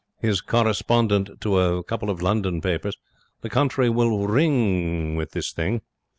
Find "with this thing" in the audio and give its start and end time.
5.15-5.83